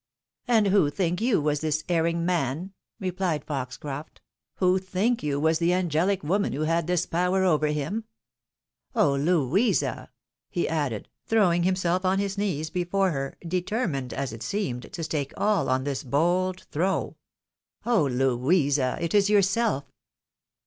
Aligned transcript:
"And 0.47 0.65
who, 0.69 0.89
think 0.89 1.21
you, 1.21 1.39
was 1.39 1.59
this 1.61 1.83
erring 1.87 2.25
man?" 2.25 2.73
replied 3.07 3.45
Fox• 3.45 3.77
croft;" 3.79 4.19
who 4.57 4.79
think 4.79 5.21
you 5.21 5.39
was 5.39 5.59
the 5.59 5.69
angeho 5.69 6.23
woman 6.23 6.53
who 6.53 6.61
had 6.61 6.87
this 6.87 7.05
power 7.05 7.43
over 7.45 7.67
him? 7.67 8.05
Oh! 8.95 9.11
Louisa!" 9.13 10.09
he 10.49 10.67
added, 10.67 11.07
throwing 11.27 11.61
himself 11.61 12.03
on 12.03 12.17
his 12.17 12.35
knees 12.35 12.71
before 12.71 13.11
her, 13.11 13.37
determined, 13.47 14.11
as 14.11 14.33
it 14.33 14.41
seemed, 14.41 14.91
to 14.91 15.03
stake 15.03 15.35
all 15.37 15.69
on 15.69 15.83
this 15.83 16.03
bold 16.03 16.61
throw, 16.71 17.15
"oh! 17.85 18.05
Louisa! 18.07 18.97
it 18.99 19.13
is 19.13 19.29
yourself! 19.29 19.83